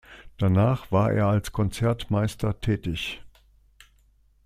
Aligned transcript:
Danach 0.39 0.91
war 0.91 1.11
er 1.11 1.27
als 1.27 1.51
Konzertmeister 1.51 2.59
tätig. 2.59 3.21